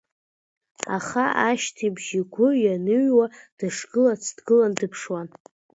[0.97, 3.25] Аха ашьҭыбжь игәы ианыҩуа,
[3.57, 5.27] дышгылац дгылан дыԥшуан.